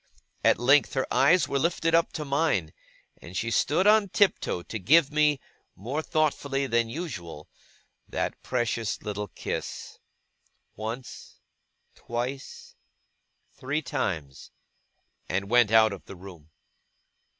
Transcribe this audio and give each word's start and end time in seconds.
At 0.43 0.57
length 0.57 0.95
her 0.95 1.05
eyes 1.13 1.47
were 1.47 1.59
lifted 1.59 1.93
up 1.93 2.11
to 2.13 2.25
mine, 2.25 2.73
and 3.21 3.37
she 3.37 3.51
stood 3.51 3.85
on 3.85 4.09
tiptoe 4.09 4.63
to 4.63 4.79
give 4.79 5.11
me, 5.13 5.39
more 5.75 6.01
thoughtfully 6.01 6.65
than 6.65 6.89
usual, 6.89 7.47
that 8.09 8.41
precious 8.41 9.03
little 9.03 9.27
kiss 9.27 9.99
once, 10.75 11.35
twice, 11.93 12.73
three 13.53 13.83
times 13.83 14.49
and 15.29 15.51
went 15.51 15.69
out 15.69 15.93
of 15.93 16.05
the 16.05 16.15
room. 16.15 16.49